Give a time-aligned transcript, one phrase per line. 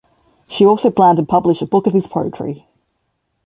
[0.47, 2.65] She also planned to publish a book of his poetry.